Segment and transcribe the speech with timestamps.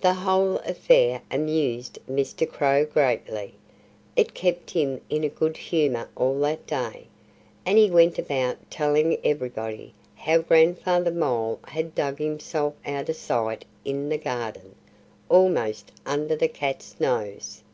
[0.00, 2.48] The whole affair amused Mr.
[2.48, 3.54] Crow greatly.
[4.14, 7.08] It kept him in a good humor all that day.
[7.64, 13.64] And he went about telling everybody how Grandfather Mole had dug himself out of sight
[13.84, 14.76] in the garden,
[15.28, 17.64] almost under the cat's nose.